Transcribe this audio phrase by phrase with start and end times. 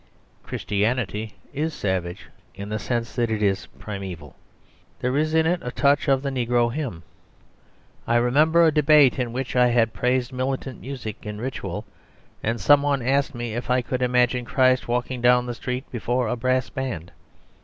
[0.41, 4.35] Christianity is savage, in the sense that it is primeval;
[4.99, 7.03] there is in it a touch of the nigger hymn.
[8.07, 11.85] I remember a debate in which I had praised militant music in ritual,
[12.41, 16.27] and some one asked me if I could imagine Christ walking down the street before
[16.27, 17.11] a brass band.